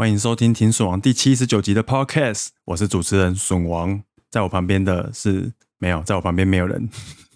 [0.00, 6.88] 欢迎收听《停损王》第七十九集的 Podcast，我是主持人损王，在我旁边的是没有，在我旁边没有人。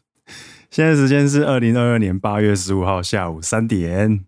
[0.73, 4.25] 现在时间是二零二二年八月十五号下午三点。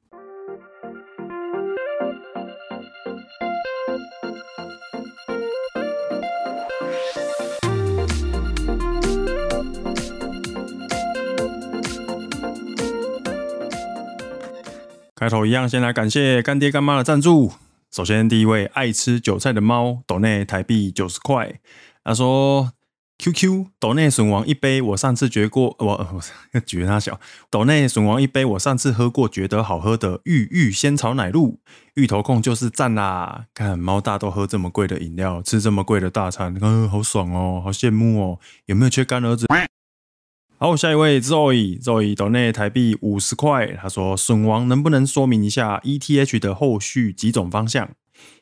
[15.14, 17.52] 开头一样，先来感谢干爹干妈的赞助。
[17.96, 21.58] 首先，第一位爱吃韭菜的猫抖内台币九十块，
[22.04, 22.70] 他说
[23.16, 26.20] ：“QQ 抖内笋王一杯，我上次觉过，我
[26.52, 31.58] 我觉得 他小抖内笋王一杯，我上次喝过，觉得好喝的芋芋仙草奶露，
[31.94, 33.46] 芋头控就是赞啦！
[33.54, 39.46] 看猫大都喝这么贵的饮料，吃这么贵的大餐，嗯、好爽哦，好羡慕哦，有没有缺干儿子？”
[40.58, 43.76] 好，下一位 Zoe，Zoe 抖内台币五十块。
[43.78, 47.90] 他说：“损王能不能说明一下 ETH 的后续几种方向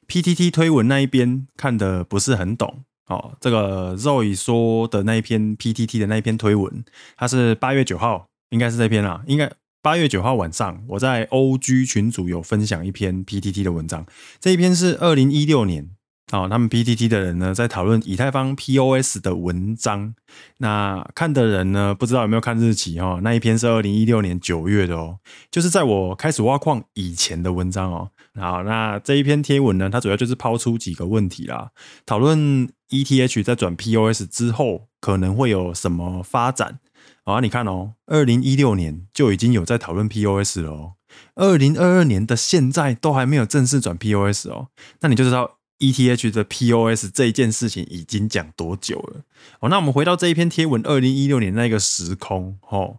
[0.07, 2.85] ？PTT 推文那一边看的不是很懂。
[3.09, 6.85] 哦，这个 Zoe 说的那一篇 PTT 的那一篇推文，
[7.17, 9.25] 他是八月九号，应该是这篇啦。
[9.27, 9.51] 应该
[9.83, 14.07] 八月九号晚上，我在 OG 群组有分享一篇 PTT 的文章，
[14.39, 15.91] 这一篇是二零一六年。”
[16.31, 20.15] 好，他们 PTT 的人呢，在讨论以太坊 POS 的文章。
[20.59, 23.21] 那看的人呢，不知道有没有看日期哦？
[23.23, 25.19] 那一篇是二零一六年九月的哦，
[25.51, 28.11] 就是在我开始挖矿以前的文章哦。
[28.41, 31.71] 好，那这一篇贴文呢，它主要就是抛出几个问题啦，
[32.07, 36.81] 讨论 ETH 在转 POS 之后可能会有什么发展。
[37.25, 40.93] 好，你看哦，二零一六年就已经有在讨论 POS 了哦，
[41.35, 44.69] 二零二二年的现在都还没有正式转 POS 哦，
[45.01, 45.59] 那你就知道。
[45.93, 49.23] ETH 的 POS 这一件事情已经讲多久了？
[49.61, 52.99] 哦，那我们回到这一篇贴文，二零一六年那个时空，哦，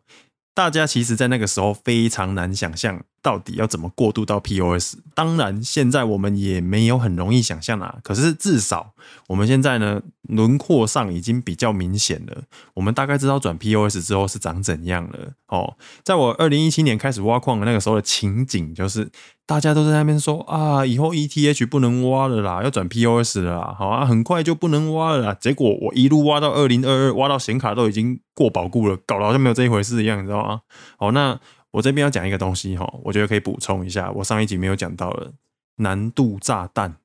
[0.54, 3.04] 大家其实在那个时候非常难想象。
[3.26, 4.98] 到底要怎么过渡到 POS？
[5.16, 7.98] 当然，现在我们也没有很容易想象啊。
[8.04, 8.94] 可是至少
[9.28, 12.44] 我们现在呢，轮廓上已经比较明显了。
[12.76, 15.32] 我们大概知道转 POS 之后是长怎样了。
[15.48, 19.10] 哦，在我二零一七年开始挖矿的那个时候的情景，就是
[19.48, 25.34] 大家都在那边说啊，以后 ETH 不能挖了啦，要转 POS 了啦，好啊，很快就不能挖了啦。
[25.34, 30.62] 结果我一路挖到二零二二，挖到显卡都已经过保固了，搞得好像没有这一回事一样，你知道吗？
[31.00, 31.40] 好，那。
[31.76, 35.34] 我这边要讲一个东西哈，我觉得可以补充一下，我上一集没有讲到的
[35.76, 36.96] 难度炸弹。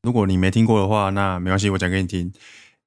[0.00, 2.32] 如果你没听过的话，那没关系，我讲给你听。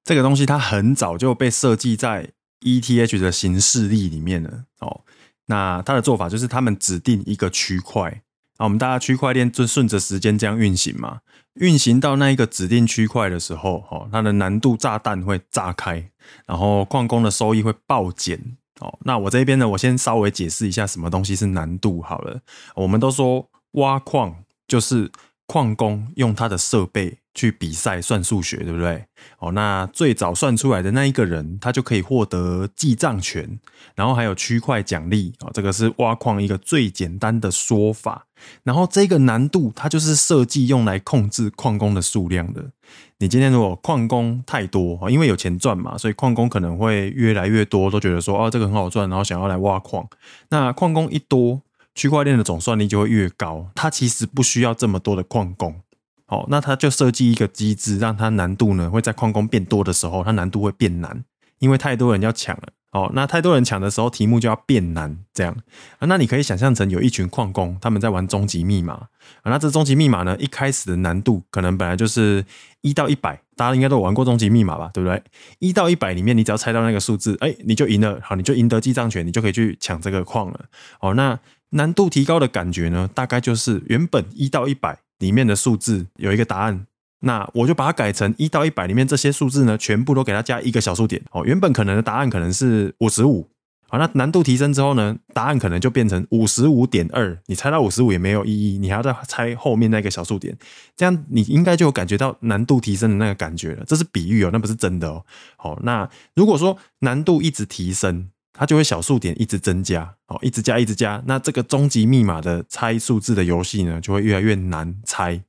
[0.06, 2.30] 这个东西它很早就被设计在
[2.62, 5.02] ETH 的形式力里面了哦。
[5.48, 8.22] 那它的做法就是他们指定一个区块，
[8.56, 11.20] 啊，我们大家区块链就顺着时间这样运行嘛。
[11.56, 16.10] 运行到那一个指定区块的时候，哦，它的难度炸弹会炸开，
[16.46, 18.56] 然后矿工的收益会暴减。
[18.80, 22.42] 哦，那我这边呢，我先稍微解释一下什么东西是难度好了。
[22.76, 25.12] 我们都说挖矿就是
[25.46, 29.06] 矿工用他的设备去比赛算数学，对不对？
[29.38, 33.60] 哦，那最早算出来的那一个人，他就可以获得记账权，
[33.94, 35.32] 然后还有区块奖励。
[35.42, 38.26] 哦，这个是挖矿一个最简单的说法。
[38.64, 42.72] 然后这个难度，它就是设计用来控制矿工的数量的。
[43.20, 50.08] 你今天如果矿工太多，因为有钱赚嘛，所以矿工可能会越来越多，都觉得说啊，这个很好赚，然后想要来挖矿。
[50.50, 51.62] 那矿工一多，
[51.94, 53.70] 区块链的总算力就会越高。
[53.76, 55.82] 它其实不需要这么多的矿工，
[56.28, 61.24] 哦，那它就设计一个机制，让它难度呢会在矿工变多的时候，它难度会变难，
[61.60, 62.64] 因为太多人要抢了。
[62.92, 65.56] 哦，那太多人抢的时候，题目就要变难，这样
[66.00, 66.08] 啊。
[66.08, 69.52] 那你可以想象成有一群矿工，他们在玩终极密码啊。
[69.52, 72.44] 那这终极密码呢，一开始的难度可能本来就是
[72.82, 75.22] 一到一百，大家应该都有玩过终极密码吧，对不对？
[75.60, 80.66] 一到一百里面，你只要猜到那个数字，哎，你就赢了，好，你就赢得记账权，你就可以去抢这个矿了。
[81.02, 81.38] 哦，那
[81.72, 86.88] 难度提高的感觉呢，大概就是原本一到一百里面的数字有一个答案。
[87.22, 91.44] 那我就把它改成一到一百里面这些数字呢，全部都给它加一个小数点哦。
[91.44, 93.50] 原本可能的答案可能是五十五，
[93.90, 97.36] 好，那难度提升之后呢，答案可能就变成五十五点二。
[97.48, 100.56] 你猜到五十五也没有意义，你还要再猜后面那个小数点，
[100.96, 103.84] 这样你应该就有感觉到难度提升的那个感觉了。
[103.88, 105.26] 这是比喻哦，那不是真的哦。
[105.56, 115.44] 好，那如果说难度一直提升，它就会小数点一直增加，哦，一直加一直加，那这个终极密码的猜数字的游戏呢，就会越来越难猜。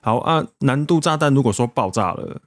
[0.00, 2.40] 好啊，难度炸弹如果说爆炸了，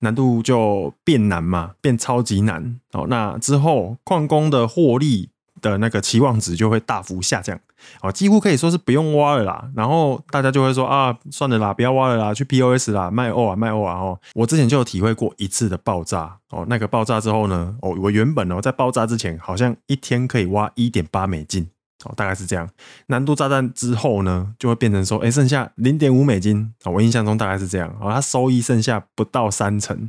[0.00, 2.78] 难度就变难嘛，变超级难。
[2.92, 7.58] 好，那之后矿工的获利的那个期望值就会大幅下降，
[8.02, 9.68] 哦，几乎可以说是不用挖了啦。
[9.74, 14.18] 然后大家就会说啊，算了啦，不要挖了啦，去 POS 啦，卖 O 啊，卖 O 啊哦。
[14.34, 21.68] 我之前就有体会过一次的爆炸哦，那个爆炸之后呢，哦，我原本哦在爆炸之前好像一天可以挖一点八美金。
[22.04, 22.68] 哦，大概是这样。
[23.06, 26.72] 难度炸弹之后呢，就会变成说，哎，剩下零点五美金。
[26.84, 27.88] 我印象中大概是这样。
[28.00, 30.08] 哦，它收益剩下不到三成。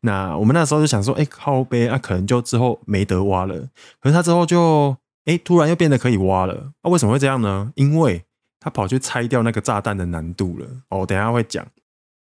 [0.00, 3.68] 那我们那时候就想说，哎，靠呗，那可能就之后没得挖了。
[4.00, 4.96] 可是它之后就，
[5.26, 6.72] 哎，突然又变得可以挖了。
[6.82, 7.70] 那为什么会这样呢？
[7.74, 8.24] 因为
[8.58, 10.66] 它跑去拆掉那个炸弹的难度了。
[10.88, 11.66] 哦，等下会讲。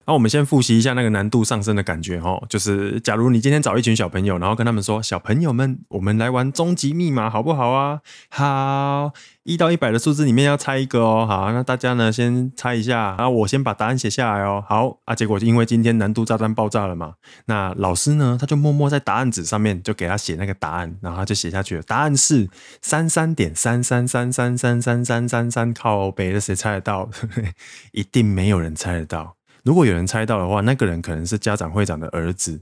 [0.06, 9.14] 那我们先复习一下那个难度上升的感觉哦，就是假如你今天找一群小朋友，然后跟他们说：“小朋友们，我们来玩终极密码好不好啊？”好，
[9.44, 11.26] 一到一百的数字里面要猜一个哦。
[11.28, 14.64] 好，那大家呢先猜一下，然后我先把答案写下来哦。
[14.68, 17.14] 好啊，结果因为今天难度炸弹爆炸了嘛，
[17.46, 21.84] 那老师呢他就默默在答案纸上面就给他写那个答案，然后他就写下去了。
[21.84, 22.50] 答案是
[22.82, 27.10] 三三点三三三三三三三三三，靠北的谁猜得到？
[27.92, 29.36] 一定没有人猜得到。
[29.64, 32.62] 如果有人猜到的话，那个人可能是家长会长的儿子。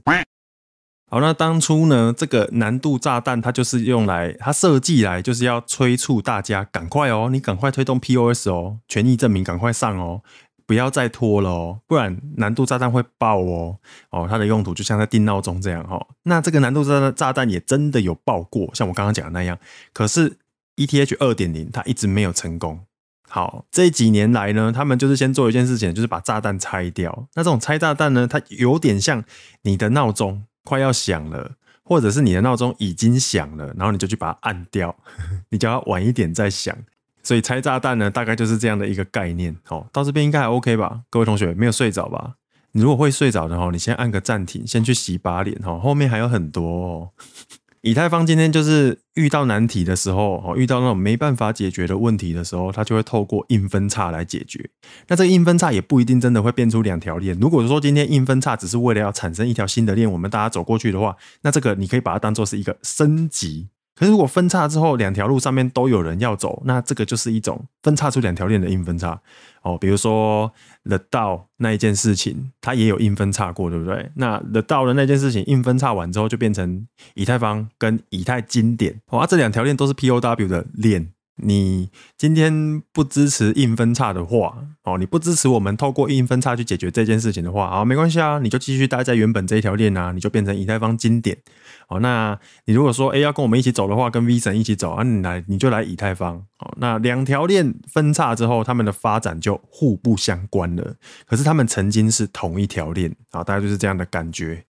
[1.10, 10.22] 好，那当初呢，这个难度炸弹它就是用来，它设计来就是要催促大家赶快哦，你赶快推动 POS 哦，权益证明赶快上哦，
[10.66, 13.78] 不要再拖了哦，不然难度炸弹会爆哦。
[14.10, 16.00] 哦，它的用途就像在定闹钟这样哈。
[16.22, 19.58] 那这个难度炸弹炸弹也真的有爆过，像我刚刚讲的那样。
[19.92, 20.38] 可是
[20.76, 22.78] ETH 二点零它一直没有成功。
[23.30, 27.28] 好，这几年来呢，他们就是先做一件事情，就是把炸弹拆掉。
[27.34, 29.22] 那这种拆炸弹呢，它有点像
[29.62, 31.52] 你的闹钟快要响了，
[31.84, 34.96] 或者是你的闹钟已经响了，然后你就去把它按掉，
[35.50, 36.76] 你叫它晚一点再响。
[37.22, 39.56] 所以拆炸弹呢，大概就是这样的一个概念。
[39.64, 41.02] 好，到这边应该还 OK 吧？
[41.08, 42.34] 各位同学没有睡着吧？
[42.72, 47.10] 你如果会睡着的话，你先按个暂停，先去洗把脸哈，后面还有很多哦。
[47.82, 54.68] 以太坊今天就是遇到难题的时候，哦，遇到那种没办法解决的问题的时候，它就会透过硬分叉来解决。
[55.08, 57.38] 那这个硬分叉也不一定真的会变出两条链。
[57.40, 63.68] 如果说今天硬分叉只是为了要产生一条新的链，我们大家走过去的话，那这个你可以把它当做是一个升级。
[64.00, 69.20] 可是如果分叉之后两条路上面都有人要走，那这个就是一种分叉出两条链的硬分叉。
[69.60, 70.50] 哦，比如说
[70.84, 74.10] The DAO 那一件事情，它也有硬分叉过，对不对？
[74.14, 81.12] 那 The DAO 的那件事情硬分叉完之后，就变成以太坊跟以太经典，哇、哦，这两条链都是 POW 的链。
[81.42, 91.36] 你今天不支持硬分叉的话，哦，你不支持我们透过硬分叉去解决这件事情的话，好，没关系啊，你就继续待在原本这一条链啊，你就变成以太坊经典。
[91.88, 96.36] 哦，那你如果说，哎，要跟我们一起走的话，跟 V 神一起走啊，你来，你就来以太坊。
[96.36, 100.94] 哦，那两条链分叉之后，他们的发展就互不相关了。
[101.26, 104.64] 可是他们曾经是同一条链，啊，大概就是这样的感觉。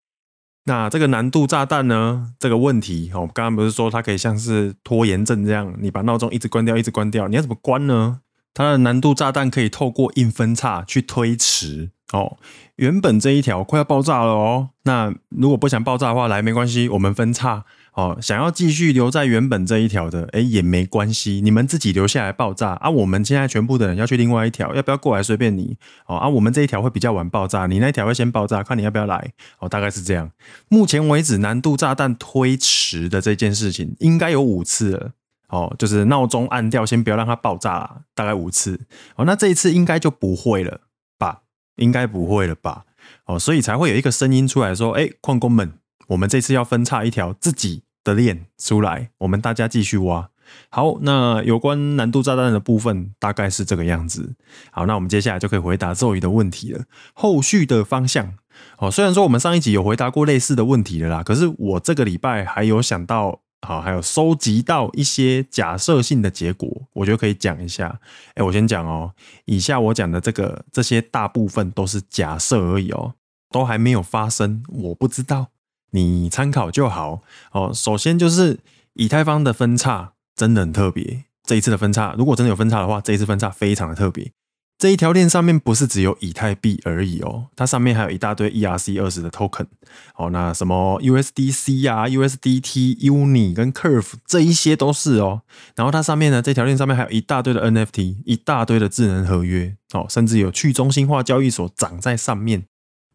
[0.67, 2.33] 那这个难度炸弹呢？
[2.37, 8.19] 这个问题，哦，刚刚不是说它可以像是拖延症这样，你把闹钟一直关掉，一直关掉，你要怎么关呢？
[8.53, 11.91] 它的难度炸弹可以透过硬分叉去推迟。
[12.13, 12.37] 哦，
[12.77, 14.69] 原本这一条快要爆炸了哦。
[14.83, 17.65] 那如果不想爆炸的话，来没关系，我们分叉。
[17.93, 22.89] 哦，想要继续留在原本这一条的，哎，也没关系，你们自己留下来爆炸啊。
[22.89, 25.75] 我们现在全部的人要去另外一条，要不要过来随便你。
[26.05, 29.33] 哦啊，我们这一条会比较晚爆炸，你那一条会先爆炸，看你要不要来。
[29.59, 30.29] 哦，大概是这样。
[30.69, 35.11] 目前为止，难度炸弹推迟的这件事情应该有五次了。
[35.49, 38.79] 哦，就是闹钟按掉，先不要让它爆炸，大概五次。
[39.15, 40.81] 哦，那这一次应该就不会了？
[41.77, 42.83] 应该不会了吧？
[43.25, 45.73] 哦，所以才会有一个声音出来说：“哎，矿工们，
[46.09, 50.29] 我们这次要分叉一条自己。”的链出来，我们大家继续挖。
[50.69, 54.33] 好，那有关难度炸弹的部分大概是这个样子。
[54.71, 56.85] 好，那我们接下来就可以回答咒语的问题了。
[57.13, 58.35] 后续的方向，
[58.77, 67.99] 哦，虽然说我们上一集有回答过类似的问题了啦，可是我这个礼拜还有想到，好，还有收集到一些假设性的结果，我觉得可以讲一下。
[68.35, 69.13] 哎，我先讲哦，
[69.45, 73.15] 以下我讲的这个这些大部分都是假设而已哦，
[73.51, 75.47] 都还没有发生，我不知道。
[75.91, 77.71] 你参考就好哦。
[77.73, 78.59] 首先就是
[78.93, 81.23] 以太坊的分叉真的很特别。
[81.43, 84.31] 这一次的分叉，如果真的有分叉的话，这一次分叉非常的特别。
[84.77, 89.65] 这一条链上面不是只有以太币而已哦，它上面还有一大堆 ERC 二十的 token。
[90.15, 95.41] 哦，那什么 USDC 啊、USDT、Uni 跟 Curve 这一些都是哦。
[95.75, 102.65] 然后它上面呢，这条链上面还有一大堆的 NFT，一大堆的智能合约哦，甚至有去中心化交易所长在上面。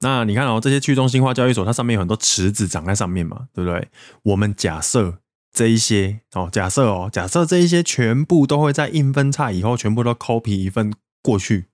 [0.01, 3.89] 那你看哦，这些去中心化交易所，它上面有很多池子长在上面嘛，对不对？
[4.25, 5.19] 我们假设
[5.53, 10.93] 这一些哦，假设哦，假设这一些全部都会在硬分叉以后，全部都 copy 一份
[11.23, 11.67] 过去，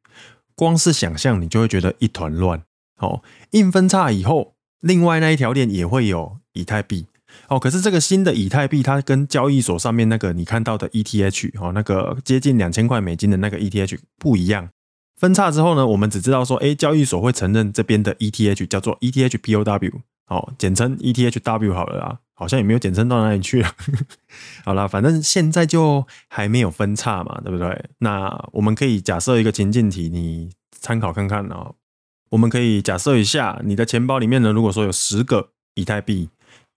[0.55, 2.63] 光是想象你就会觉得一团乱。
[2.99, 7.07] 哦，硬分叉以后，另外那一条链也会有以太币
[7.49, 14.69] 哦，可是这个新的以太币，它跟交易所上面那个你看到的 ETH 哦，那个接近两千块美金的那个 ETH 不一样。
[15.17, 19.93] 分叉之后呢，我们只知道说，哎，交易所会承认这边的 ETH 叫做 ETH POW，
[20.27, 22.19] 哦，简称 ETHW 好了啦。
[22.39, 23.69] 好像也没有简称到哪里去了。
[24.65, 27.91] 好啦，反正现在就还没有分叉嘛，对不对？
[27.99, 31.75] 那我们可以假设一个情境题，你参考看看哦。
[32.31, 36.29] 我们可以假设一下，你的钱包里面呢，如果说有十个以太币，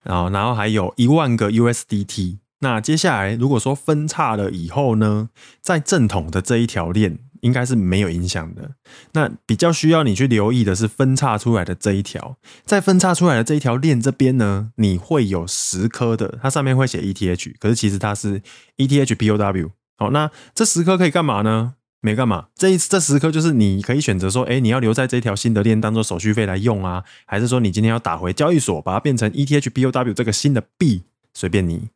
[0.02, 5.28] 然后然后还有一万个 USDT，那接下来如果说分叉了以后呢，
[5.60, 7.18] 在正统的这一条链。
[7.42, 8.72] 应该是没有影响的。
[9.12, 18.42] 那比较需要你去留意的是分叉出来的这一条，在分叉出来的这一条链这边呢，你会有十颗的，它上面会写 ETH，可是其实它是
[18.78, 19.70] ETH POW。
[19.98, 21.74] 好，那这十颗可以干嘛呢？
[22.00, 22.48] 没干嘛。
[22.56, 31.02] 这一这十颗就是你可以选择说，哎，你要留在这条新的链当做手续费来用啊，还是说你今天要打回交易所，把它变成 ETH POW 这个新的币，
[31.34, 31.90] 随便你。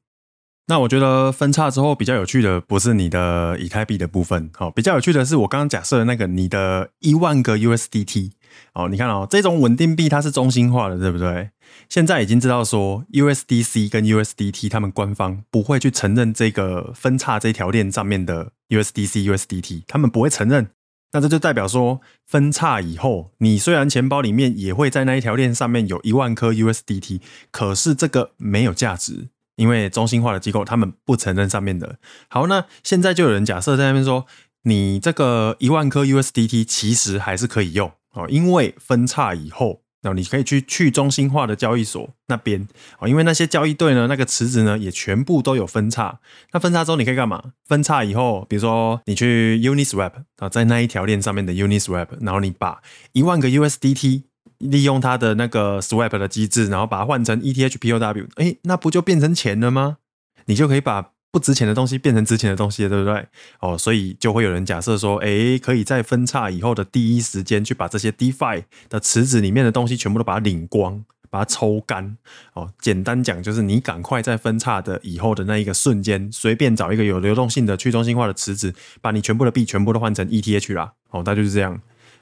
[0.68, 8.32] 那我觉得分叉之后比较有趣的不是你的以太币的部分，好，比较有趣的是我刚刚假设的那个你的一万个 USDT，
[8.74, 11.50] 哦，你看哦，这种稳定币它是中心化的，对不对？
[11.88, 20.70] 现在已经知道说 USDC 跟 USDT 他们官方不会去承认这个分叉这条链上面的 USDC、USDT，他们不会承认。
[21.12, 27.20] 那这就代表说分叉以后，你虽然钱包里面也会在那一条链上面有一万颗 USDT，
[27.52, 29.28] 可是这个没有价值。
[29.56, 31.98] 因为中心化的机构，他们不承认上面的。
[32.28, 34.26] 好，那现在就有人假设在那边说，
[34.62, 46.20] 你这个一万颗 USDT 其实还是可以用哦，因为分叉以后，那你可以去去中心化的交易所那边哦，因为那些交易对呢，那个池子呢也全部都有分叉。
[46.52, 47.42] 那分叉之后你可以干嘛？
[47.64, 52.82] 分叉以后，比如说你去 Uniswap 啊，在那一条链上面的 Uniswap，然后你把
[53.12, 54.22] 一万个 USDT。
[54.58, 59.98] 利用它的那个 swap 的机制，然后把它换成 ETH POW，哎，那不就变成钱了吗？
[60.46, 63.26] 你就可以把不值钱的东西变成值钱的东西，对不对？
[63.60, 72.16] 哦，所以就会有人假设说，哎，可以在分叉以后的第一时间去把这些 DeFi 的池子里面的东西全部都把它领光，把它抽干。
[72.54, 78.72] 哦，简单讲就是你赶快在分叉的以后的那一个瞬间，随便找一个有流动性的去中心化的池子，
[79.02, 80.92] 把你全部的币全部都换成 ETH 啦。
[81.10, 81.78] 哦，那就是这样。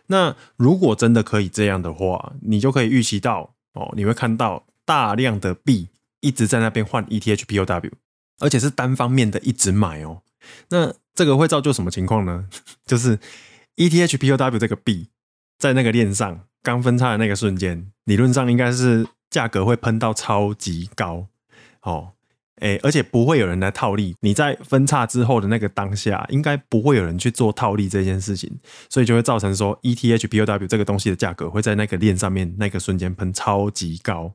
[0.08, 5.88] 那如果真的可以这样的话，你就可以预期到哦，你会看到大量的币
[6.20, 7.90] 一直在那边换 ETH POW，
[8.40, 10.22] 而且是单方面的一直买哦。
[10.68, 12.48] 那这个会造就什么情况呢？
[12.84, 13.18] 就是
[13.76, 15.08] ETH POW 这个币
[15.58, 21.28] 在那个链上刚分叉的那个瞬间，理论上应该是价格会喷到超级高
[21.82, 22.13] 哦。
[22.60, 24.14] 诶，而且不会有人来套利。
[24.20, 28.50] 你在分叉之后的那个当下，应该不会有人去做套利这件事情，
[28.88, 34.32] 所以就会造成说，ETH POW 这个东西的价格会在那个链上面那个瞬间喷超级高，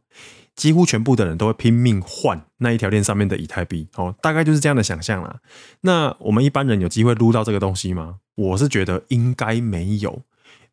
[0.56, 3.88] 几乎全部的人都会拼命换那一条链上面的以太币。
[3.96, 5.40] 哦，大概就是这样的想象啦。
[5.82, 8.18] 那我们一般人有机会撸到这个东西吗？
[8.36, 10.24] 我是觉得应该没有，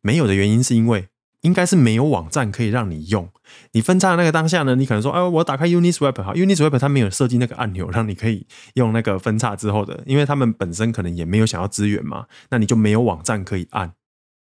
[0.01, 1.07] 没有的原因是因为。
[1.41, 3.29] 应该是没有网站可以让你用。
[3.71, 13.93] 你分叉的那个当下呢，你可能说，哎，我打开 Uniswap 哈，Uniswap 它没有设计那个按钮让你可以用那个分叉之后的，因为他们本身可能也没有想要支援嘛，那你就没有网站可以按。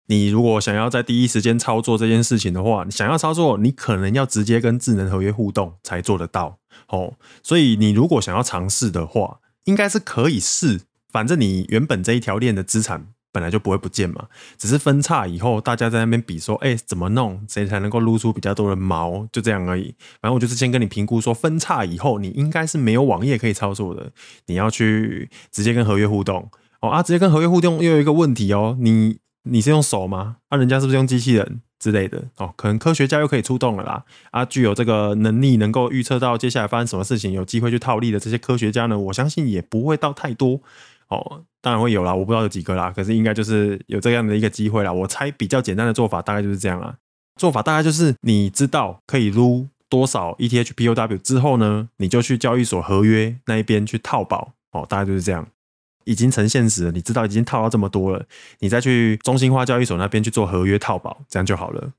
[0.08, 7.14] 你如果想要在第一时间操作这件事情的话，你想要操作，你可能要直接跟智能合约互动才做得到哦。
[7.44, 10.82] 所以你如果想要尝试的话，应该是可以试，
[11.12, 13.10] 反正你原本这一条链的资产。
[13.32, 19.94] 本来就不会不见嘛，只是分叉以后，大家在那边比说，哎，怎么弄，谁才能够撸出比较多的毛，就这样而已。
[20.20, 24.12] 反正我就是先跟你评估说，分叉以后，你应该是没有网页可以操作的，
[24.48, 26.50] 你要去直接跟合约互动
[26.82, 30.38] 哦啊，直接跟合约互动又有一个问题哦，你你是用手吗？
[30.50, 32.54] 啊，人家是不是用机器人之类的哦？
[32.58, 34.04] 可能科学家又可以出动了啦。
[34.32, 40.62] 啊，具有这个能力，能够预测到接下来发生什么事情，有机会去套利的这些科学家呢，我相信也不会到太多。
[41.10, 44.94] 哦，当然会有啦，我不知道有几个啦，可是应该就是有这样的一个机会啦。
[44.94, 46.96] 我猜比较简单的做法大概就是这样啦。
[47.36, 54.54] 做法大概就是你知道可以撸多少 ETH POW 之后呢，你就去交易所合约那一边去套保。
[54.72, 55.48] 哦，大概就是这样，
[56.04, 56.92] 已经成现实了。
[56.92, 58.24] 你知道已经套到这么多了，
[58.60, 61.94] 你再去中心化交易所那边去做合约套保，这样就好了。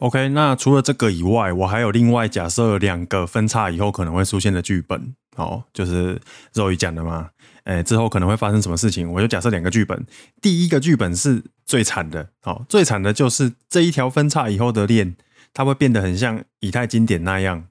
[0.00, 5.14] OK，那除了这个以外，我还有另外假设两个分叉以后可能会出现的剧本。
[5.36, 6.20] 哦，就是
[6.52, 7.30] 肉鱼讲的嘛。
[7.64, 9.08] 诶，之后可能会发生什么事情？
[9.10, 10.04] 我就假设两个剧本。
[10.40, 15.14] 第一个剧本是最惨的，哦，最惨的就是这一条分叉以后的链，
[15.54, 17.68] 它会变得很像以太经典那样，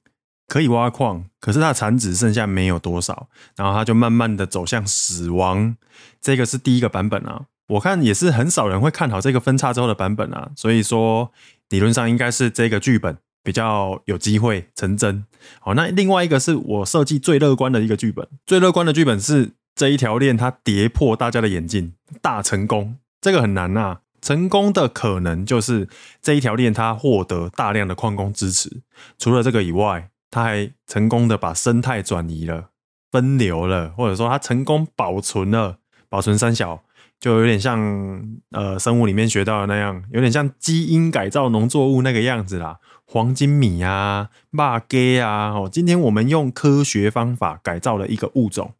[0.47, 5.75] 可以挖矿，可是它的产值剩下没有多少，然后它就慢慢的走向死亡。
[6.21, 11.31] 这个是第一个版本啊，我看也是很少人会看好这个分叉之后的版本啊，所以说
[11.69, 15.25] 理论上应该是这个剧本比较有机会成真。
[15.59, 19.51] 好，那另外一个是我设计最乐观的一个剧本，最乐观的剧本是。
[19.81, 24.01] 这一条链它跌破大家的眼镜，大成功，这个很难呐。
[24.21, 25.89] 成功的可能就是
[26.21, 28.83] 这一条链它获得大量的矿工支持。
[29.17, 32.69] 除了这个以外，它还成功的把生态转移了、
[33.11, 36.83] 分流了，或者说它成功保存了、保存三小，
[37.19, 48.75] 就有点像呃生物里面学到的那样，有点像基因改造农作物那个样子啦，黄金米啊、肉鸡啊，哦，今天我们用科学方法改造了一个物种。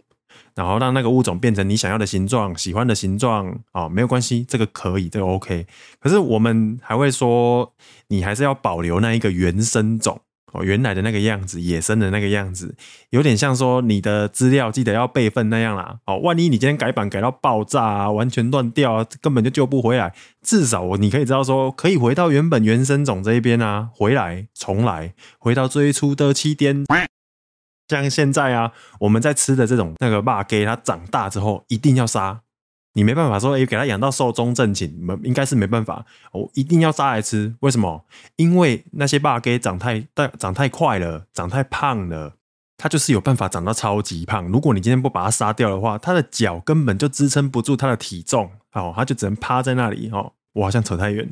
[0.61, 5.65] 然后让那个物种变成你想要的形状、喜欢的形状啊、哦，没有关系，这个可以，这个 OK。
[5.99, 7.73] 可是我们还会说，
[8.09, 10.21] 你还是要保留那一个原生种
[10.53, 12.75] 哦，原来的那个样子，野生的那个样子，
[13.09, 15.97] 有点像说你的资料记得要备份那样啦。
[16.05, 20.13] 哦，万一你今天改版改到爆炸啊，完全乱掉啊，根本就救不回来。
[20.43, 26.85] 至少你可以知道说，可以回到原本原生种这一边啊，回来重来，回到最初的起点。
[27.99, 32.41] 像现在啊，我们在吃的这种那个霸鸡，它长大之后一定要杀，
[32.93, 37.55] 你没办法说，哎，给它养到寿终正寝，没应该是没办法，我一定要杀来吃。
[37.61, 38.05] 为什么？
[38.35, 42.35] 因为那些霸鸡长太大，长太快了，长太胖了，
[42.77, 44.45] 它就是有办法长到超级胖。
[44.47, 50.09] 如果你今天不把它杀掉的话，它的脚根本就支撑不住它的体重，哦，它就只能趴在那里。
[50.11, 51.31] 哦，我好像扯太远，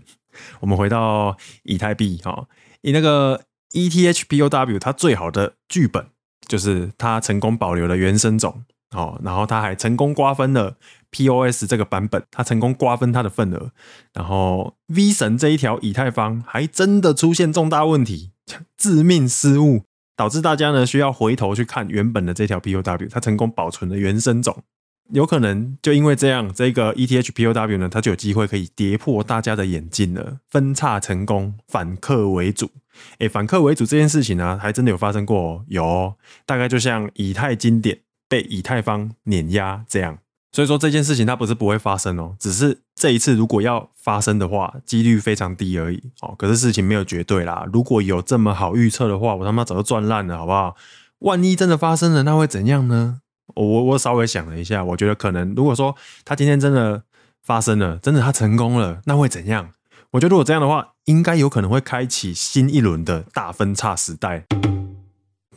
[0.62, 2.48] 我们回到以太币，哦，
[2.82, 6.08] 以那个 ETHPOW 它最好的剧本。
[6.50, 10.76] 就是它成功保留了原生种，哦，然后它还成功瓜分了
[11.12, 13.72] POS 这个版本，它成功瓜分它的份额，
[14.14, 18.32] 然后 V 神这一条以太坊还真的出现重大问题，
[18.76, 19.84] 致命失误，
[20.18, 24.64] 导致大家呢需要回头去看原本的这条 POW，它成功保存了原生种，
[25.12, 32.70] 有可能就因为这样，这个 ETH POW 呢，它就有机会可以跌破大家的眼镜了，分叉成功，反客为主。
[33.18, 40.20] 哎，反客为主这件事情呢、啊，还真的有发生过、哦，有、哦，大概就像以太经典被以太坊碾压这样。
[40.52, 46.02] 所以说这件事情它不是不会发生哦，只是这一次如果要发生的话，几率非常低而已。
[46.22, 50.76] 哦，可是事情没有绝对啦，如果有这么好预测的话，我他妈早就赚烂了，好不好？
[51.20, 53.22] 万一真的发生了，那会怎样呢？
[53.56, 57.04] 我我我稍微想了一下，我觉得可能如果说他今天真的
[57.44, 59.72] 发生了，真的他成功了，那会怎样？
[60.12, 64.46] 我觉得如果这样的话，应该有可能会开启新一轮的大分叉时代。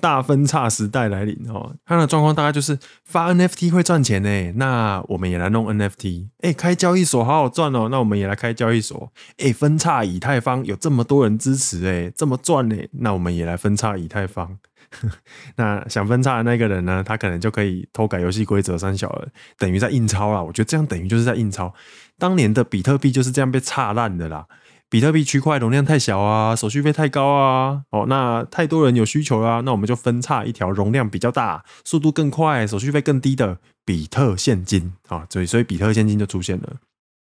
[0.00, 6.26] 大分叉时代来临哦，它的状况大概就是发 NFT 会赚钱呢，那我们也来弄 NFT。
[6.40, 9.12] 哎，开交易所好好赚哦，那我们也来开交易所。
[9.38, 14.58] 哎，分叉以太坊有这么多人支持，哎，这么赚呢，那我们也来分叉以太坊。
[15.56, 19.28] 那想分叉的那个人呢，他可能就可以偷改游戏规则三小了，
[19.58, 20.42] 等于在印钞啊。
[20.42, 21.74] 我觉得这样等于就是在印钞。
[22.18, 24.46] 当年的比特币就是这样被叉烂的啦。
[24.88, 27.80] 比特币区块容量太小啊，手续费太高啊。
[27.90, 35.26] 哦，那太多人有需求啊，那我们就分叉一条容量比较大、速度更快、手续费更低的比特现金啊。
[35.30, 36.74] 所以，所以比特现金就出现了。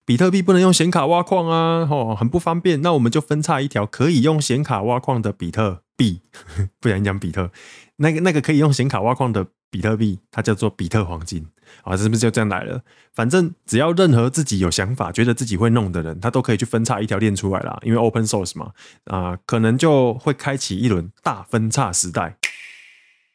[0.05, 2.81] 比特币不能用显卡挖矿啊，哦，很不方便。
[2.81, 6.21] 那我们就分叉一条可以用显卡挖矿的比特币，
[6.79, 7.51] 不然讲比特，
[7.97, 11.45] 那个那个可以用显卡挖矿的比特币，它叫做比特黄金
[11.83, 12.81] 啊，是不是就这样来了？
[13.13, 18.71] 反正只要任何自己有想法、觉得自己会弄的人，他都可以去分叉一条链出来啦，因为 open source 嘛，
[19.05, 22.37] 啊，可能就会开启一轮大分叉时代。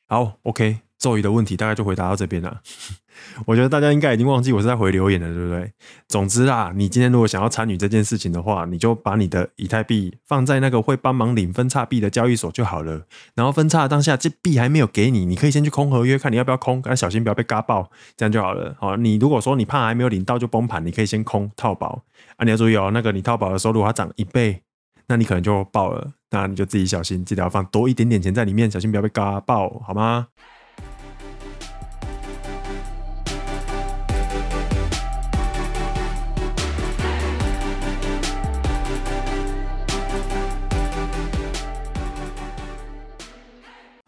[0.06, 0.78] 好，OK。
[1.02, 2.60] 咒语的问题大概就回答到这边了。
[3.46, 5.70] 我觉得大家应该已经忘记我是在回留言了，对不对？
[6.08, 13.02] 总之啦，你今天如果想要参与这件事情的话，你就把你的以太币放在那个会帮忙领分叉币的交易所就好了。
[13.34, 18.74] 然后分叉当下这币还没有给你，你可以先去空合约，看你要不要空，但小心不要被嘎爆，这样就好了。
[18.78, 22.04] 好，你如果说你怕还没有领到就崩盘，你可以先空套保
[22.36, 22.44] 啊。
[22.44, 24.62] 你要注意哦，那个你套保的收入它涨一倍，
[25.06, 30.28] 那你可能就爆了，那你就自己小心，记得要放多一点点钱在里面，小心不要被嘎爆，好吗？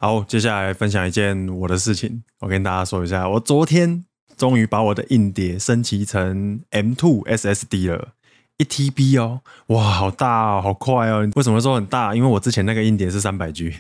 [0.05, 2.23] 好，接下来分享一件我的事情。
[2.41, 4.05] 我跟大家说一下，我昨天
[4.37, 8.09] 终于把我的硬碟升级成 M2 SSD 了，
[8.59, 11.27] 一 TB 哦，哇，好大哦，好快哦！
[11.37, 12.15] 为什么说很大？
[12.15, 13.73] 因为我之前那个硬碟是三百 G，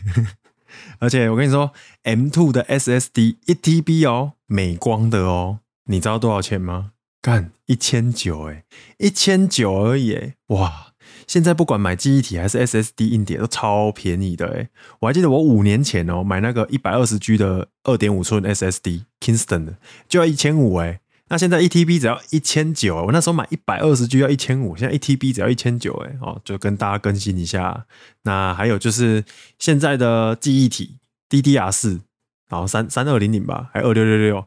[0.98, 1.70] 而且我跟你说
[2.04, 6.92] ，M2 的 SSD 一 TB 哦，美光的哦，你知道多少钱吗？
[7.20, 8.64] 干，一千九哎，
[8.96, 10.93] 一千九而已哎，哇！
[11.26, 14.68] 现在不管买记忆体还是 SSD 硬碟都超便宜的诶，
[15.00, 19.76] 我还记得我五年前哦买那个一百二十 G 的二点五寸 SSD Kingston 的
[20.08, 27.86] 就要一千五诶，那现在一 TB 只要一千九，我那时候买一百二十 G 要一千五，现在一 TB 只要一千九诶，哦，就跟大家更新一下。
[28.24, 29.24] 那还有就是
[29.58, 30.98] 现在的记忆体
[31.30, 32.00] DDR 四，
[32.48, 34.46] 然后三三二零零吧，还二六六六，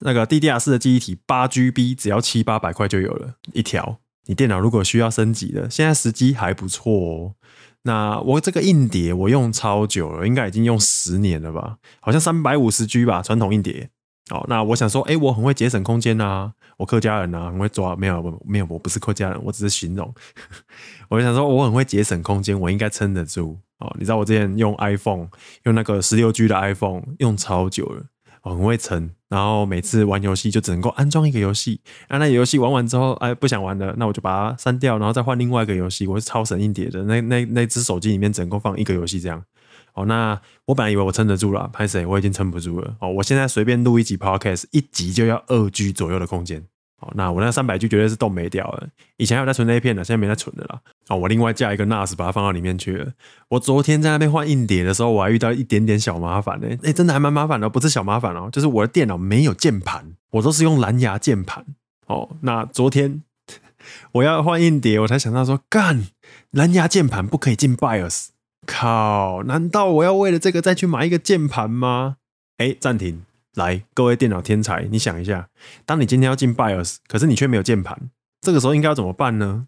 [0.00, 3.98] 那个 DDR 四的记忆体八 GB 只要七八百块就有了一条。
[4.26, 7.34] 你电脑如果需要升级的，现在时机还不错哦。
[7.82, 11.76] 那我这个硬碟我用超久了，应该已经用十年了吧？
[12.00, 13.90] 好像三百五十 G 吧，传统硬碟。
[14.30, 17.94] 哦，那我想说，哎，我很会节省空间呐，我客家人啊，很会抓。
[17.94, 20.14] 没有，没有，我不是客家人，我只是形容。
[21.10, 23.58] 我就想说，我很会节省空间，我应该撑得住。
[23.80, 25.28] 哦，你知道我之前用 iPhone，
[25.64, 28.06] 用那个十六 G 的 iPhone，用超久了，
[28.44, 29.10] 我很会撑。
[29.28, 36.06] 然后每次玩游戏就只能够安装一个游戏，那那游戏玩完之后，哎，不想玩了，那我就把它删掉，然后再换另外一个游戏。
[36.06, 39.42] 我是超省硬碟的，那那那只手机里面只能够放一个游戏这样。
[39.94, 42.94] 哦，那我本来以为我撑得住了，拍谁我已经撑不住了。
[43.00, 46.64] 哦，我现在随便录一集 Podcast，一集就要二 G 左右的空间。
[47.00, 48.88] 哦，那我那三百 G 绝对是都没掉了。
[49.16, 50.80] 以前还有在存 A 片的，现在没在存的了。
[51.08, 53.12] 哦，我另外架一个 NAS 把它放到里面去了。
[53.48, 56.68] 我昨天在那边换硬碟的时候，我还遇到一点点小麻烦呢。
[56.82, 61.64] 哎，真的还蛮麻烦的，不是小麻烦哦，就是我的电脑没有键盘，我都是用蓝牙键盘。
[62.06, 63.22] 哦，那昨天
[64.12, 66.06] 我要换硬碟，我才想到说，干，
[66.50, 68.28] 蓝牙键盘不可以进 BIOS。
[68.66, 69.42] 靠！
[69.44, 72.16] 难道我要为了这个再去买一个键盘吗？
[72.56, 73.24] 哎，暂停！
[73.54, 75.48] 来，各位电脑天才，你想一下，
[75.84, 79.66] 当你今天要进 BIOS，可是你却没有键盘，这个时候应该要怎么办呢？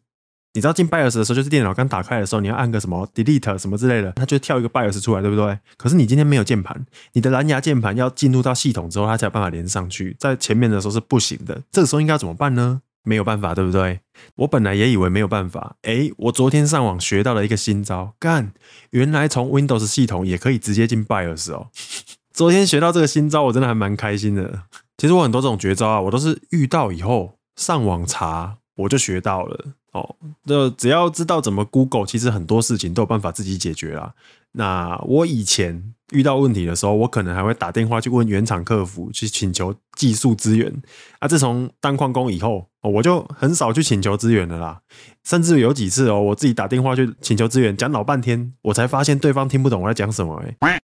[0.57, 5.59] 你知道进 BIOS 的时候，就是电脑刚打开的时候，你要按个什么 Delete 什么之类的，它就跳一个 BIOS 出来，对不对？
[5.77, 11.61] 可是你今天没有键盘，你的蓝牙键盘要进入到系统之后，它才有办法连上去，在前面的时候是不行的。
[11.71, 12.81] 这个时候应该怎么办呢？
[13.03, 14.01] 没有办法，对不对？
[14.37, 18.53] 我本来也以为没有办法，诶，我昨天上网学到了一个新招，干，
[18.93, 21.69] 原来从 Windows 系统也可以直接进 BIOS 哦。
[22.33, 24.63] 昨天学到这个新招，我真的还蛮开心的。
[24.97, 29.65] 其实我很多这种绝招啊，我都是遇到以后上网查，我就学到了。
[29.93, 34.15] 哦，那只要知道怎么 Google，其实很多事情都有办法自己解决啦。
[34.53, 35.93] 那我以前。
[36.13, 40.73] 遇到问题的时候，我可能还会打电话去问原厂客服，去请求技术资源。
[41.19, 44.81] 啊，自从当矿工以后，我就很少去请求资源了啦。
[45.25, 50.41] 甚至有几次哦，我自己打电话去请求资源，讲老半天，我才发现对方听不懂我在讲什么。
[50.61, 50.81] 哎，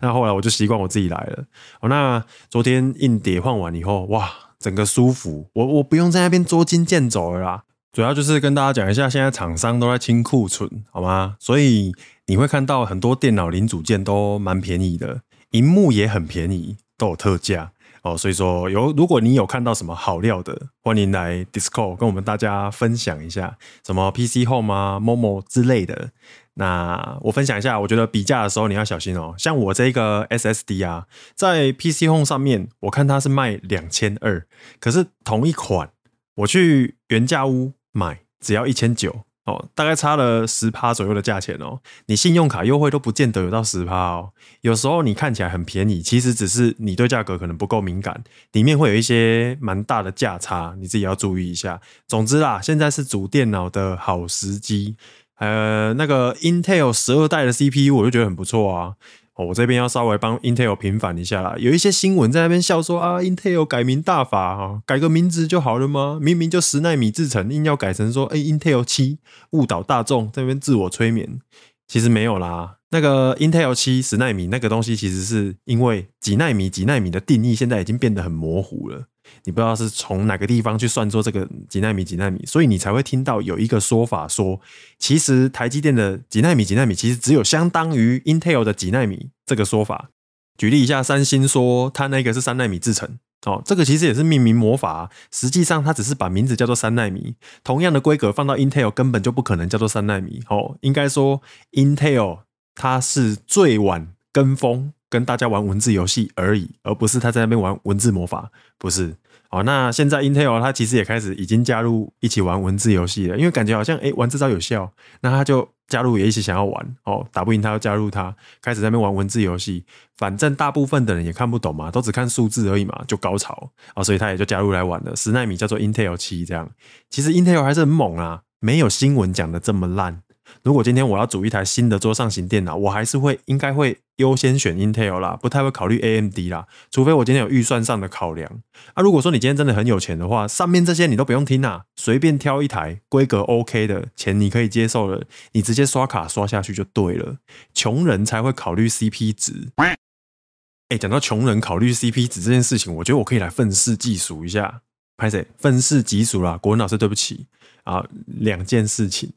[0.00, 1.46] 那后来我就习惯我自己来了。
[1.80, 7.64] 哦，那昨天硬碟换完以后，哇，整个舒服，我我不用在那边捉襟见肘了啦。
[7.92, 11.36] 主要就是跟大家讲一下，现在厂商都在清库存，好吗？
[11.38, 11.94] 所以
[12.26, 17.70] 你会看到很多电脑零组件都蛮便宜的，荧幕也很便宜，都有特价
[18.02, 18.16] 哦。
[18.16, 26.10] 所以说有，如果你有看到什么好料的，欢迎来 Discord 跟我们大家分享一下，什么 PC Home 啊、Momo 之类的。
[26.54, 29.34] 那我分享一下，我觉得比价的时候你要小心哦。
[29.38, 34.46] 像我这个 SSD 啊，在 PC Home 上面，我看它是卖两千二，
[34.80, 35.90] 可是同一款，
[36.36, 37.72] 我去原价屋。
[37.96, 41.78] 买只要一千九哦，大概差了十趴左右的价钱哦。
[42.06, 44.32] 你信用卡优惠都不见得有到十趴哦。
[44.62, 51.80] 有时候你看起来很便宜，其实只是你对价格可能不够敏感，里面会有一些蛮大的价差，你自己要注意一下。
[52.08, 54.96] 总之啦，现在是组电脑的好时机。
[55.38, 58.94] 呃，那个 Intel 十二代的 CPU 我就觉得很不错啊。
[59.36, 61.56] 哦，我这边要稍微帮 Intel 平反一下啦。
[61.58, 66.20] 有一些新闻在那边笑说啊，Intel 改名大法啊，改个名字就好了吗？
[66.22, 69.18] 明明就十奈米制程，硬要改成说，哎，Intel 七，
[69.50, 71.40] 误导大众，在那边自我催眠。
[71.88, 79.08] 其实没有啦，那个 Intel 七十奈米那个东西，其实是因为几奈米几奈米的定义现在已经变得很模糊了。
[79.44, 84.60] 你不知道是从哪个地方去算出这个几纳米几纳米，所以你才会听到有一个说法说，
[84.98, 90.10] 其实台积电的几纳米几纳米其实只有相当于 Intel 的几纳米这个说法。
[90.56, 97.34] 举例一下，三星说它那个是三纳米制程，哦，这个其实也是命名魔法，实际上它只是把名字叫做三纳米，
[97.64, 102.42] 同样的规格放到 Intel 根本就不可能叫做三纳米，哦，应该说 Intel
[102.76, 109.14] 它是最晚跟风跟大家玩文字游戏而已，而不是他在那边玩文字魔法，不是。
[109.50, 119.84] 哦，那现在 Intel 它其实也开始已经加入一起玩文字游戏了，因为感觉好像诶、玩这招有效，那他就加入也一起想要玩哦，打不赢他要加入他，开始在那边玩文字游戏，
[120.16, 125.14] 反正大部分的人也看不懂嘛，都只看数字而已嘛，就高潮啊、哦，所以他也就加入来玩了。
[125.14, 126.68] 十奈米叫做 Intel 七这样，
[127.08, 130.23] 其实 Intel 还是很猛啊，没有新闻讲的这么烂。
[130.62, 138.62] 如果今天我要组一台新的桌上型电脑，我还是会应该会优先选 Intel 啦，不太会考虑 AMD 啦，除非我今天有预算上的考量。
[138.94, 147.36] 啊，如果说你今天真的很有钱的话，上面这些你都不用听啊，随便挑一台规格 OK 的，钱你可以接受的，你直接刷卡刷下去就对了。
[147.72, 149.68] 穷人才会考虑 CP 值。
[149.76, 154.82] 哎，讲到穷人考虑 CP 值这件事情，我觉得我可以来愤世嫉俗一下。
[155.16, 155.46] 拍谁？
[155.58, 157.46] 愤世嫉俗啦，国文老师对不起
[157.84, 159.32] 啊，两件事情。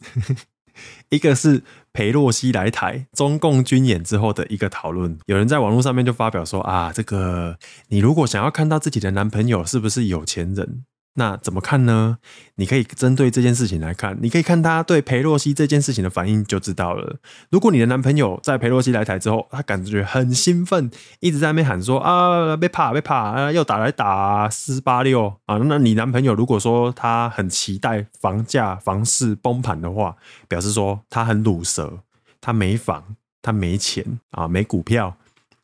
[1.10, 1.64] 一个是
[1.94, 7.58] 裴洛西来台，中共军演之后的一个讨论，有人在网络上面就发表说啊，这个
[7.90, 10.84] 你如果想要看到自己的男朋友是不是有钱人，
[11.20, 12.20] 那怎么看呢？
[12.56, 17.18] 你可以针对这件事情来看，你可以看他对裴洛西这件事情的反应就知道了。
[17.50, 30.16] 如果你的男朋友在裴洛西来台之后，他感觉很兴奋，一直在那边喊说啊，别怕别怕啊，又打来打四八六啊，那你男朋友如果说他很期待房价房市崩盘的话，
[30.48, 32.00] 表示说他很鲁蛇，
[32.40, 35.18] 他没房，他没钱啊，没股票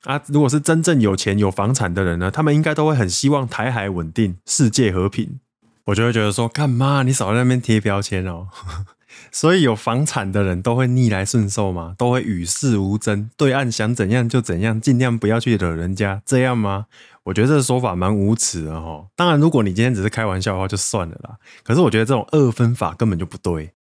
[0.03, 0.21] 啊。
[0.27, 5.39] 如果是真正有钱有房产的人呢，他们应该都会很希望台海稳定，世界和平。
[5.85, 8.47] 我就会觉得说，干嘛你少在那边贴标签哦？
[9.31, 11.93] 所以有房产的人都会逆来顺受吗？
[11.97, 16.85] 都会与世无争，对岸想怎样就怎样，尽量不要去惹人家，这样吗？
[17.25, 19.07] 我觉得这个说法蛮无耻的哦。
[19.15, 21.37] 当然，如果你今天只是开玩笑的话，就算了啦。
[21.63, 23.71] 可是我觉得这种二分法根本就不对。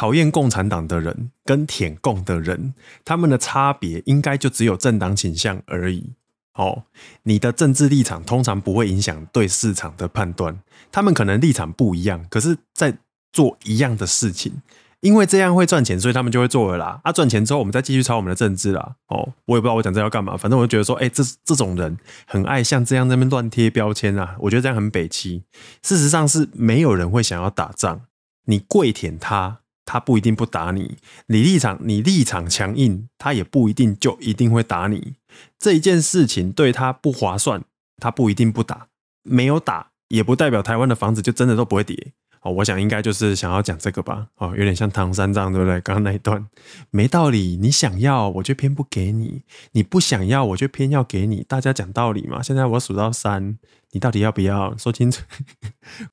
[0.00, 2.72] 讨厌共产党的人跟舔共的人，
[3.04, 6.14] 他们的差别应该就只有政党倾向而已。
[6.54, 6.84] 哦，
[7.24, 10.58] 你的政治立场通常不会影响对市场的判断。
[10.90, 12.96] 他们可能立场不一样，可是，在
[13.30, 14.62] 做一样的事情，
[15.00, 16.98] 因为这样会赚钱，所以他们就会做了啦。
[17.04, 18.96] 啊，赚钱之后，我们再继续炒我们的政治啦。
[19.08, 24.36] 哦，我也不知道我讲这要干嘛，反正我就觉得说，哎，这这种人很爱像这样在那边乱贴标签啊。
[24.38, 25.44] 我觉得这样很北七。
[25.82, 28.00] 事实上是没有人会想要打仗，
[28.46, 29.60] 你跪舔他，
[29.92, 30.94] 他不一定不打你；
[31.26, 35.14] 你立场你立场强硬，他也不一定就一定会打你。
[35.58, 37.64] 这一件事情对他不划算，
[37.96, 38.86] 他不一定不打。
[39.24, 42.12] 没有打，也不代表台湾的房子就真的都不会跌。
[42.42, 44.28] 哦，我想应该就是想要讲这个吧。
[44.36, 45.80] 哦，有点像唐三藏，对不对？
[45.80, 46.46] 刚刚那一段
[46.90, 51.44] 没道理，你想要我就偏不给你，你不想要我就偏要给你。
[51.48, 52.40] 大家讲道理嘛。
[52.40, 53.58] 现在我数到三，
[53.90, 55.24] 你到底要不要说清楚？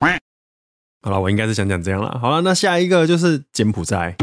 [1.08, 2.18] 好了，我应该是想讲这样了。
[2.20, 4.14] 好了，那下一个就是柬埔寨，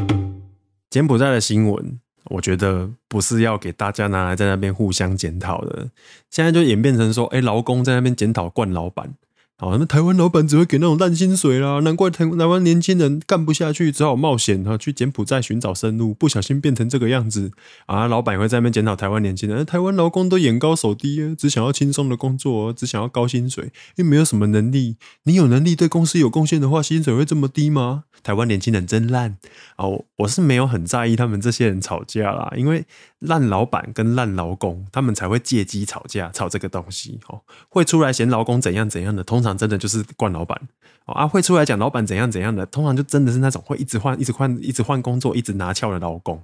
[0.91, 1.99] 柬埔寨的新闻。
[2.25, 5.89] 我觉得不是要给大家拿来在那边互相检讨的，
[6.29, 9.11] 现在就演变成说，哎，劳工在那边检讨惯老板。
[9.57, 17.53] 好，那台湾老板只会给那种烂薪水啦，难怪台台湾年轻人干不下去，只好冒险哈去柬埔寨寻找生路，不小心变成这个样子
[17.85, 18.05] 啊！
[18.05, 24.97] 老板也会在那边检讨台湾年轻人，台湾劳工都眼高手低啊，只想要轻松的工作，只想要高薪水，又没有什么能力。
[25.23, 28.03] 你有能力对公司有贡献的话，薪水会这么低吗？
[28.23, 29.37] 台湾年轻人真烂
[29.77, 30.03] 哦！
[30.17, 32.85] 我是没有很在意他们这些人吵架啦，因为
[33.19, 37.39] 烂老板跟烂劳工，他们才会借机吵架，吵这个东西哦。
[37.69, 40.59] 会出来嫌劳工怎样怎样的，通常真的就是惯老板
[41.05, 41.13] 哦。
[41.13, 46.43] 啊，会出来讲老板怎样怎样的，通常就真的是那种会一直换、一直换、一直换工作、一直拿翘的劳工。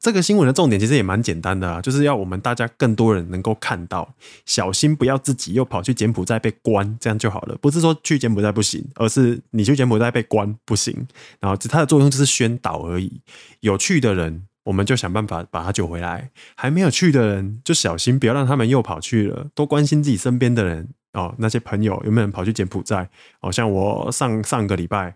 [0.00, 4.14] 这个新闻的重点其实也蛮简单的啊，就是要我们大家更多人能够看到，
[4.46, 7.58] 小心不要自己又跑去柬埔寨被关，这样就好了。
[7.60, 10.94] 不是说去柬埔寨不行，而是你去柬埔寨被关不行。
[11.40, 13.20] 然后它的作用就是宣导而已。
[13.58, 19.48] 有去的人，我们就想办法把他救回来；还没有去的人，就小心不要让他们又跑去了。
[19.52, 23.08] 多关心自己身边的人哦，那些朋友有没有跑去柬埔寨？
[23.40, 25.14] 哦，像我上上个礼拜，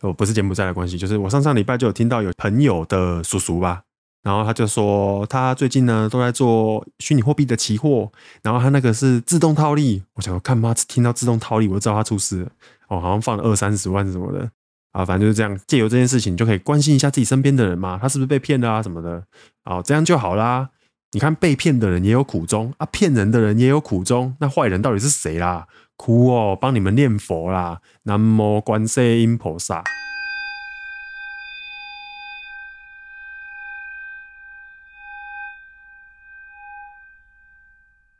[0.00, 3.82] 哦，不是柬埔寨的关系，就是我上上礼拜就有听到有朋友的叔叔吧。
[4.24, 8.10] 然后他就说，他最近呢都在做虚拟货币的期货，
[8.42, 10.02] 然后他那个是自动套利。
[10.14, 12.50] 我想说，看妈，听到自动套利，我就知道他出事了。
[12.88, 14.50] 哦，好像放了二三十万什么的
[14.92, 15.58] 啊，反正就是这样。
[15.68, 19.22] 借由这件事情，就可以关心一下自己身边的人嘛，他是不是被骗了啊什么的。
[19.64, 20.68] 哦，这样就好啦。
[21.12, 24.36] 你看，被骗的人也有苦衷啊，骗人的人也有苦衷。
[24.40, 25.66] 那坏人到底是谁啦？
[25.96, 29.82] 哭哦，帮你们念佛啦，南无观世音菩萨。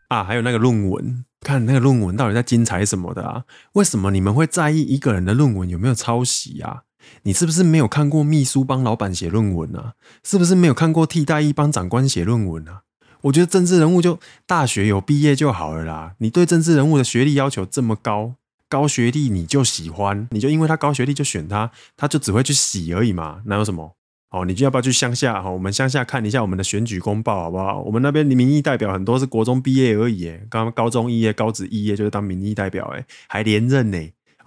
[0.09, 3.45] 啊，还有那个论文，看那个论文到底在精彩什么的啊？
[3.75, 6.85] 为什么你们会在意一个人的论文有没有抄袭啊？
[7.23, 9.95] 你是不是没有看过秘书帮老板写论文啊？
[10.25, 12.83] 是不是没有看过替代役帮长官写论文啊？
[13.23, 16.15] 我觉得政治人物就大学有毕业就好了啦。
[16.19, 18.35] 你对政治人物的学历要求这么高，
[18.69, 23.97] 高学历你就喜欢，你就因为他高学历就选他，他就只会去洗而已嘛，哪有什么？
[24.31, 25.43] 哦，你就要不要去乡下？
[25.43, 27.81] 哈，我们乡下看一下我们的选举公报，好不好？
[27.81, 33.99] 我们那边的民意代表很多是国中毕业而已，刚刚高中毕业、高职毕业就是当民意代表，哎，还连任呢。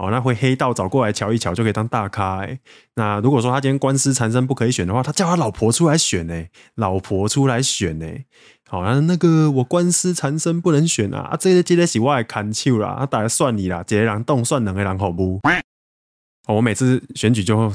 [0.02, 2.60] 哦，那会黑道找过来瞧一瞧就可以当大咖，哎。
[2.96, 8.08] 那如果说他今天官司缠身不可以选的话，他叫他老婆出来选，呢，老婆出来选，呢。
[8.68, 15.40] 好，那那个我官司缠身不能选啊，啊，这些这个是我来看手啦，他大概算你啦，一个人动算两个人好不？
[16.48, 17.72] 哦，我每次选举就。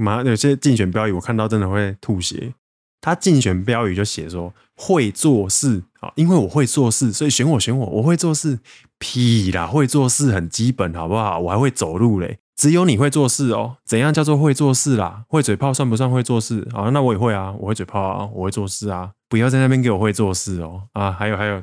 [0.00, 2.54] 妈，有些竞选标语我看到真的会吐血。
[3.00, 8.60] 他竞选标语就写说会做事啊，因为我会做事，所以选我选我，我会做事。
[9.00, 11.38] 屁啦，会做事很基本，好不好？
[11.38, 12.38] 我还会走路嘞。
[12.56, 13.76] 只有你会做事哦。
[13.84, 15.24] 怎样叫做会做事啦？
[15.28, 16.66] 会嘴炮算不算会做事？
[16.72, 19.10] 啊，那我也会啊，我会嘴炮啊，我会做事啊。
[19.28, 20.82] 不要在那边给我会做事哦。
[20.94, 21.62] 啊，还有还有，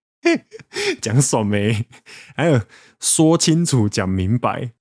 [1.00, 1.86] 讲爽没？
[2.36, 2.60] 还有
[3.00, 4.72] 说清楚、讲明白。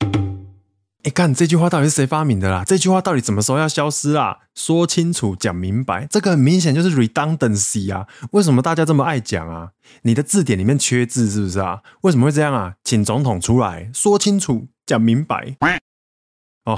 [1.07, 2.65] 哎，看这句话到底是谁发明的啦？
[2.65, 4.39] 这句话到底什么时候要消失啊？
[4.53, 8.07] 说清楚、讲明白，这个很明显就是 redundancy 啊！
[8.31, 9.71] 为什么大家这么爱讲啊？
[10.01, 11.81] 你的字典里面缺字是不是啊？
[12.01, 12.73] 为什么会这样啊？
[12.83, 15.55] 请总统出来说清楚、讲明白。
[16.65, 16.77] 哦，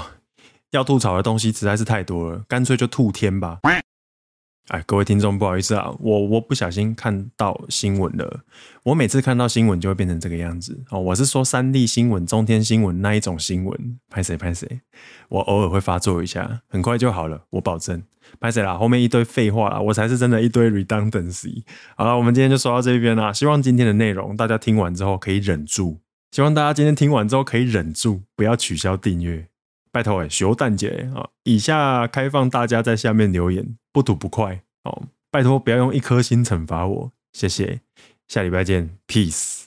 [0.70, 3.58] 要吐槽的东西实在是太多了，干脆就吐天吧。
[4.70, 8.42] 哎，各位听众，不好意思啊，我我不小心看到新闻了。
[8.84, 11.00] 我每次看到新闻就会变成这个样子哦。
[11.00, 14.00] 我是说三立新闻、中天新闻那一种新闻。
[14.12, 14.82] 拍谁拍谁，
[15.30, 18.04] 我偶尔会发作一下，很快就好了，我保证。
[18.40, 18.78] 拍谁啦？
[18.78, 21.64] 后面一堆废话啦，我才是真的一堆 redundancy。
[21.98, 23.34] 好了，我们今天就说到这边啦。
[23.34, 29.48] 希望今天的内容大家听完之后可以忍住，希望大家今天听完之后可以忍住，不要取消订阅。
[29.92, 31.28] 拜托哎，熊蛋姐啊！
[31.44, 35.04] 以下开放大家在下面留言，不吐不快哦。
[35.32, 37.82] 拜托不要用一颗心惩罚我，谢谢。
[38.28, 39.59] 下礼拜见，peace。